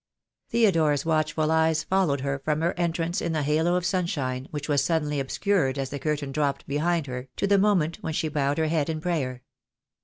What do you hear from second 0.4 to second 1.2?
Theo dore's